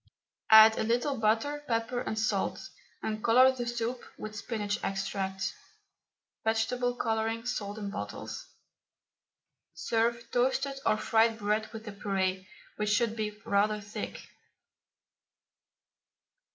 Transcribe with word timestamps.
Add 0.49 0.79
a 0.79 0.83
little 0.83 1.19
butter, 1.19 1.63
pepper 1.67 2.01
and 2.01 2.17
salt, 2.17 2.69
and 3.03 3.23
colour 3.23 3.51
the 3.51 3.67
soup 3.67 4.03
with 4.17 4.35
spinach 4.35 4.79
extract 4.83 5.53
(vegetable 6.43 6.95
colouring, 6.95 7.45
sold 7.45 7.77
in 7.77 7.91
bottles). 7.91 8.47
Serve 9.75 10.27
toasted 10.31 10.79
or 10.87 10.97
fried 10.97 11.37
bread 11.37 11.71
with 11.71 11.85
the 11.85 11.91
puree, 11.91 12.47
which 12.77 12.89
should 12.89 13.15
be 13.15 13.39
rather 13.45 13.79
thick. 13.79 14.27